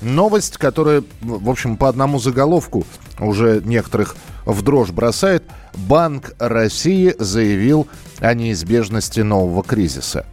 [0.00, 2.84] новость, которая, в общем, по одному заголовку
[3.18, 5.44] уже некоторых в дрожь бросает.
[5.74, 7.86] Банк России заявил
[8.20, 10.26] о неизбежности нового кризиса.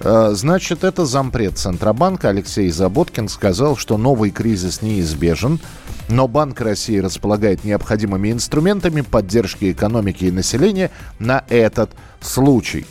[0.00, 5.60] Э, Значит, это зампред Центробанка Алексей Заботкин сказал, что новый кризис неизбежен,
[6.08, 11.90] но Банк России располагает необходимыми инструментами поддержки экономики и населения на этот
[12.20, 12.86] случай.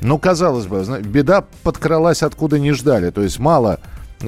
[0.00, 3.10] Ну, казалось бы, беда подкралась откуда не ждали.
[3.10, 3.80] То есть мало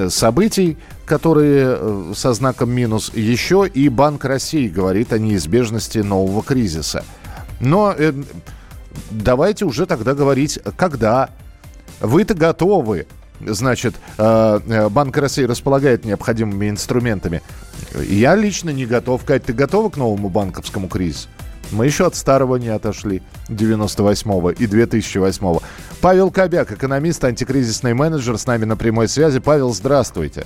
[0.09, 7.05] событий, которые э, со знаком минус, еще и Банк России говорит о неизбежности нового кризиса.
[7.61, 8.13] Но э,
[9.11, 11.31] давайте уже тогда говорить, когда
[12.01, 13.07] вы-то готовы.
[13.45, 17.43] Значит, э, э, Банк России располагает необходимыми инструментами.
[17.95, 19.25] Я лично не готов.
[19.25, 21.29] Кать, ты готова к новому банковскому кризису?
[21.73, 25.63] Мы еще от старого не отошли, 98-го и 2008-го.
[26.01, 29.41] Павел Кобяк, экономист, антикризисный менеджер, с нами на прямой связи.
[29.41, 30.45] Павел, здравствуйте.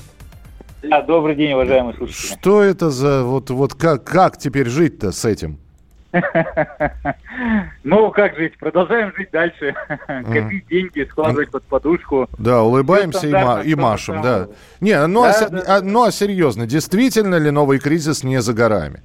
[0.83, 2.39] Да, добрый день, уважаемые слушатели.
[2.39, 3.23] Что это за...
[3.23, 5.59] Вот, вот как, как теперь жить-то с этим?
[7.83, 8.57] Ну, как жить?
[8.59, 9.75] Продолжаем жить дальше.
[10.07, 12.29] Копить деньги, складывать под подушку.
[12.39, 13.27] Да, улыбаемся
[13.63, 14.49] и, и машем, да.
[14.81, 15.33] Не, ну, а,
[15.67, 19.03] а- ну а серьезно, действительно ли новый кризис не за горами?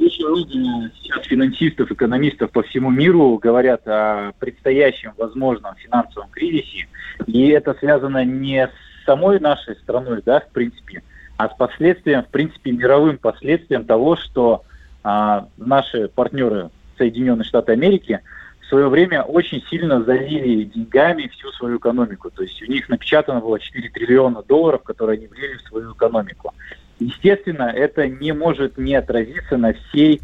[0.00, 6.88] Очень много сейчас финансистов, экономистов по всему миру говорят о предстоящем возможном финансовом кризисе.
[7.26, 11.02] И это связано не с самой нашей страной, да, в принципе,
[11.36, 14.64] а с последствием, в принципе, мировым последствием того, что
[15.02, 18.20] а, наши партнеры Соединенные Штаты Америки
[18.60, 22.30] в свое время очень сильно залили деньгами всю свою экономику.
[22.30, 26.52] То есть у них напечатано было 4 триллиона долларов, которые они влили в свою экономику.
[26.98, 30.20] Естественно, это не может не отразиться на всей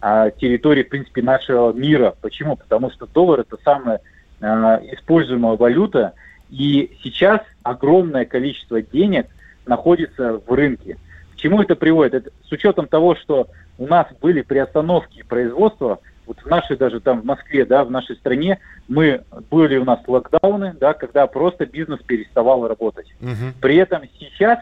[0.00, 2.14] а, территории, в принципе, нашего мира.
[2.20, 2.56] Почему?
[2.56, 4.00] Потому что доллар это самая
[4.40, 6.14] а, используемая валюта,
[6.50, 9.26] и сейчас огромное количество денег
[9.66, 10.98] находится в рынке.
[11.34, 12.14] К чему это приводит?
[12.14, 17.22] Это с учетом того, что у нас были приостановки производства, вот в нашей даже там
[17.22, 22.00] в Москве, да, в нашей стране, мы были у нас локдауны, да, когда просто бизнес
[22.00, 23.14] переставал работать.
[23.60, 24.58] При этом сейчас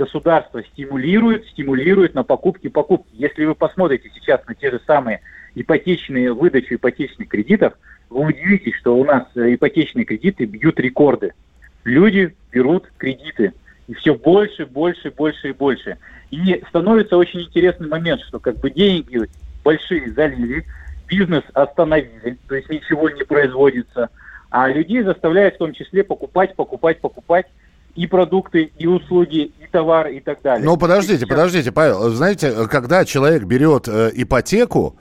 [0.00, 3.10] государство стимулирует, стимулирует на покупки покупки.
[3.12, 5.20] Если вы посмотрите сейчас на те же самые
[5.54, 7.74] ипотечные выдачу ипотечных кредитов,
[8.08, 11.34] вы удивитесь, что у нас э, ипотечные кредиты бьют рекорды.
[11.84, 13.52] Люди берут кредиты.
[13.88, 15.98] И все больше, больше, больше и больше.
[16.30, 19.28] И становится очень интересный момент, что как бы деньги
[19.62, 20.64] большие залили,
[21.08, 24.08] бизнес остановили, то есть ничего не производится,
[24.48, 27.46] а людей заставляют в том числе покупать, покупать, покупать
[28.00, 30.64] и продукты, и услуги, и товары, и так далее.
[30.64, 32.08] Ну, подождите, подождите, Павел.
[32.08, 34.96] Знаете, когда человек берет э, ипотеку,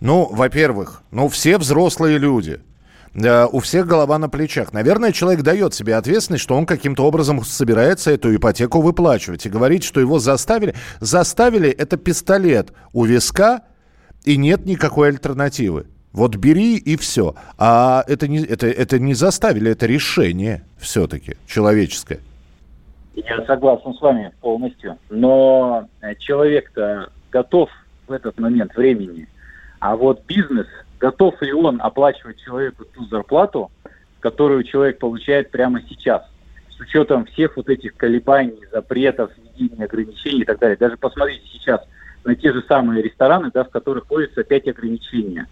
[0.00, 2.60] ну, во-первых, ну, все взрослые люди.
[3.52, 4.72] У всех голова на плечах.
[4.72, 9.44] Наверное, человек дает себе ответственность, что он каким-то образом собирается эту ипотеку выплачивать.
[9.44, 10.76] И говорить, что его заставили.
[11.00, 13.62] Заставили– это пистолет у виска,
[14.24, 15.86] и нет никакой альтернативы.
[16.12, 17.34] Вот бери и все.
[17.56, 22.20] А это не, это, это не заставили, это решение все-таки человеческое.
[23.26, 24.96] Я согласен с вами полностью.
[25.10, 27.68] Но э, человек-то готов
[28.06, 29.26] в этот момент времени.
[29.80, 30.66] А вот бизнес,
[31.00, 33.70] готов ли он оплачивать человеку ту зарплату,
[34.20, 36.22] которую человек получает прямо сейчас?
[36.70, 40.76] С учетом всех вот этих колебаний, запретов, введения ограничений и так далее.
[40.76, 41.80] Даже посмотрите сейчас
[42.24, 45.48] на те же самые рестораны, да, в которых вводятся опять ограничения.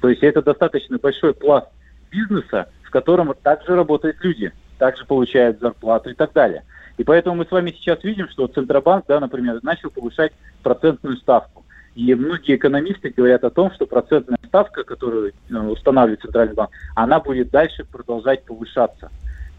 [0.00, 1.66] То есть это достаточно большой пласт
[2.12, 6.62] бизнеса, в котором также работают люди, также получают зарплату и так далее.
[6.98, 10.32] И поэтому мы с вами сейчас видим, что Центробанк, да, например, начал повышать
[10.62, 11.64] процентную ставку.
[11.94, 17.20] И многие экономисты говорят о том, что процентная ставка, которую э, устанавливает Центральный банк, она
[17.20, 19.10] будет дальше продолжать повышаться.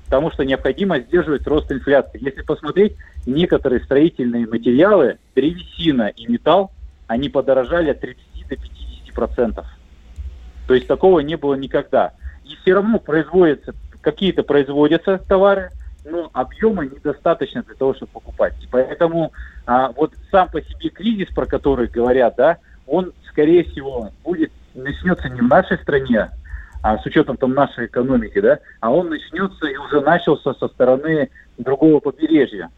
[0.05, 2.23] Потому что необходимо сдерживать рост инфляции.
[2.23, 6.71] Если посмотреть, некоторые строительные материалы, древесина и металл,
[7.07, 9.65] они подорожали от 30 до 50 процентов.
[10.67, 12.13] То есть такого не было никогда.
[12.43, 15.71] И все равно производятся, какие-то производятся товары,
[16.05, 18.53] но объема недостаточно для того, чтобы покупать.
[18.61, 19.31] И поэтому
[19.65, 22.57] а, вот сам по себе кризис, про который говорят, да,
[22.87, 26.29] он, скорее всего, будет начнется не в нашей стране,
[26.81, 31.29] а с учетом там нашей экономики, да, а он начнется и уже начался со стороны
[31.57, 32.69] другого побережья,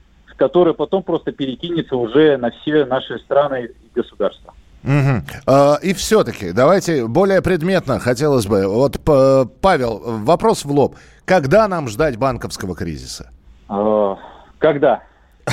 [0.41, 4.55] который потом просто перекинется уже на все наши страны и государства.
[4.83, 5.55] Угу.
[5.83, 8.67] И все-таки, давайте более предметно хотелось бы.
[8.67, 10.95] Вот, Павел, вопрос в лоб.
[11.25, 13.31] Когда нам ждать банковского кризиса?
[13.69, 14.17] А,
[14.57, 15.03] когда?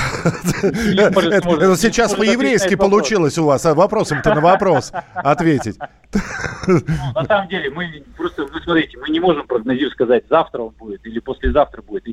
[1.77, 5.79] Сейчас по-еврейски получилось у вас, а вопросом-то на вопрос ответить.
[6.67, 6.81] Ну,
[7.15, 11.07] на самом деле, мы просто, вы смотрите, мы не можем прогнозировать, сказать, завтра он будет
[11.07, 12.05] или послезавтра будет.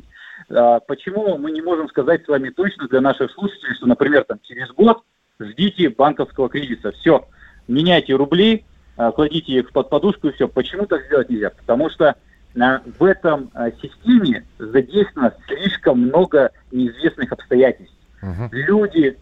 [0.50, 4.38] А, почему мы не можем сказать с вами точно для наших слушателей, что, например, там
[4.42, 5.02] через год
[5.40, 6.92] ждите банковского кризиса.
[6.92, 7.26] Все,
[7.68, 8.64] меняйте рубли,
[8.96, 10.48] а, кладите их под подушку и все.
[10.48, 11.50] Почему так сделать нельзя?
[11.50, 12.14] Потому что
[12.54, 17.94] в этом а, системе задействовано слишком много неизвестных обстоятельств.
[18.22, 18.48] Uh-huh.
[18.50, 19.18] Люди,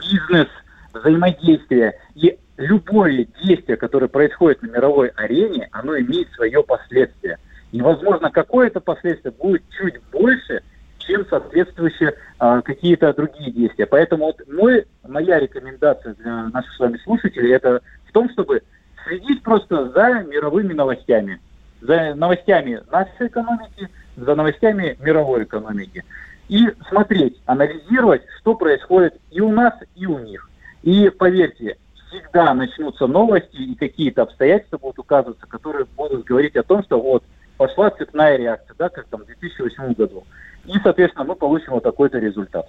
[0.00, 0.48] бизнес,
[0.92, 7.38] взаимодействие и любое действие, которое происходит на мировой арене, оно имеет свое последствие.
[7.70, 10.62] И, возможно, какое-то последствие будет чуть больше,
[11.06, 13.86] чем соответствующие а, какие-то другие действия.
[13.86, 18.62] Поэтому вот мой, моя рекомендация для наших с вами слушателей это в том, чтобы
[19.06, 21.40] следить просто за мировыми новостями
[21.84, 26.02] за новостями нашей экономики, за новостями мировой экономики.
[26.48, 30.50] И смотреть, анализировать, что происходит и у нас, и у них.
[30.82, 31.76] И поверьте,
[32.08, 37.22] всегда начнутся новости и какие-то обстоятельства будут указываться, которые будут говорить о том, что вот
[37.56, 40.24] пошла цепная реакция, да, как там в 2008 году.
[40.66, 42.66] И, соответственно, мы получим вот такой-то результат.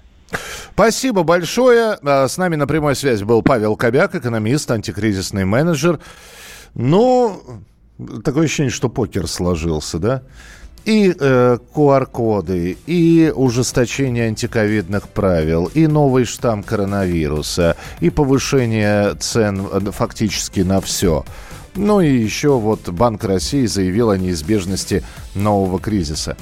[0.73, 1.97] Спасибо большое.
[2.03, 5.99] А, с нами на прямой связи был Павел Кобяк, экономист, антикризисный менеджер.
[6.73, 7.41] Ну,
[8.23, 10.23] Такое ощущение, что покер сложился, да?
[10.83, 19.79] И э, QR-коды, и ужесточение антиковидных правил, и новый штамм коронавируса, и повышение цен э,
[19.91, 21.25] фактически на все.
[21.75, 25.03] Ну и еще вот Банк России заявил о неизбежности
[25.33, 26.37] нового кризиса.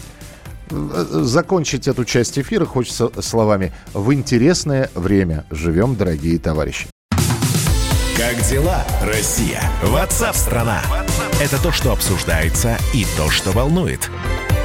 [0.70, 6.88] Закончить эту часть эфира хочется словами «В интересное время живем, дорогие товарищи».
[8.18, 9.62] Как дела, Россия?
[9.84, 10.82] Ватсап-страна!
[11.42, 14.10] Это то, что обсуждается и то, что волнует.